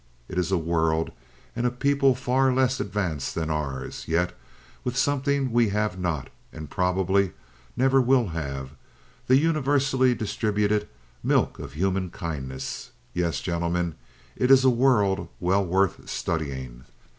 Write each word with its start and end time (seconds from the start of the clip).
It 0.27 0.39
is 0.39 0.51
a 0.51 0.57
world 0.57 1.11
and 1.55 1.67
a 1.67 1.69
people 1.69 2.15
far 2.15 2.51
less 2.51 2.79
advanced 2.79 3.35
than 3.35 3.51
ours, 3.51 4.05
yet 4.07 4.35
with 4.83 4.97
something 4.97 5.51
we 5.51 5.69
have 5.69 5.99
not, 5.99 6.31
and 6.51 6.71
probably 6.71 7.33
never 7.77 8.01
will 8.01 8.29
have 8.29 8.71
the 9.27 9.37
universally 9.37 10.15
distributed 10.15 10.89
milk 11.21 11.59
of 11.59 11.73
human 11.73 12.09
kindness. 12.09 12.89
Yes, 13.13 13.41
gentlemen, 13.41 13.93
it 14.35 14.49
is 14.49 14.65
a 14.65 14.71
world 14.71 15.27
well 15.39 15.63
worth 15.63 16.09
studying." 16.09 16.85